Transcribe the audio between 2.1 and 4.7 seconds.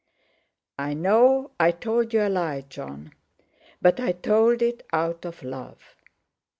you a lie, Jon. But I told